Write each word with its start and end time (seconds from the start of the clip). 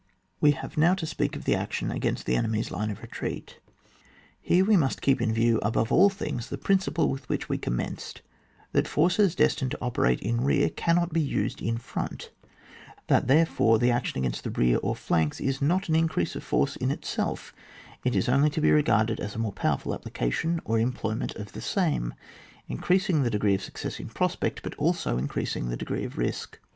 We 0.39 0.53
have 0.53 0.79
now 0.79 0.95
to 0.95 1.05
speak 1.05 1.35
of 1.35 1.43
the 1.45 1.53
action 1.53 1.91
against 1.91 2.25
the 2.25 2.35
enemy's 2.35 2.71
line 2.71 2.89
of 2.89 3.03
retreat. 3.03 3.59
Here 4.41 4.65
we 4.65 4.75
must 4.75 4.99
keep 4.99 5.21
in 5.21 5.31
view, 5.31 5.59
above 5.61 5.91
all 5.91 6.09
things, 6.09 6.49
the 6.49 6.57
principle 6.57 7.07
with 7.07 7.29
which 7.29 7.47
we 7.47 7.59
com 7.59 7.77
menced, 7.77 8.21
that 8.71 8.87
forces 8.87 9.35
destined 9.35 9.69
to 9.69 9.77
operate 9.79 10.19
in 10.19 10.41
rear 10.41 10.69
cannot 10.71 11.13
bo 11.13 11.19
used 11.19 11.61
in 11.61 11.77
front; 11.77 12.31
that, 13.09 13.27
therefore, 13.27 13.77
the 13.77 13.91
action 13.91 14.17
against 14.17 14.43
the 14.43 14.49
rear 14.49 14.79
or 14.81 14.95
flanks 14.95 15.39
is 15.39 15.61
not 15.61 15.87
an 15.87 15.95
increase 15.95 16.35
of 16.35 16.43
force 16.43 16.75
in 16.75 16.89
itself; 16.89 17.53
it 18.03 18.15
is 18.15 18.27
only 18.27 18.49
to 18.49 18.59
be 18.59 18.71
regarded 18.71 19.19
as 19.19 19.35
a 19.35 19.37
more 19.37 19.53
powerful 19.53 19.93
application 19.93 20.59
(or 20.65 20.79
employ 20.79 21.13
ment) 21.13 21.35
of 21.35 21.51
the 21.51 21.61
same; 21.61 22.15
increasing 22.67 23.21
the 23.21 23.29
degree 23.29 23.53
of 23.53 23.61
success 23.61 23.99
ill 23.99 24.07
prospect, 24.07 24.63
but 24.63 24.73
also 24.79 25.19
increasing 25.19 25.69
the 25.69 25.77
degree 25.77 26.05
of 26.05 26.17
risk. 26.17 26.57